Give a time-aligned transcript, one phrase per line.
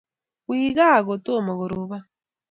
[0.49, 2.03] wis gaa kotomo korobon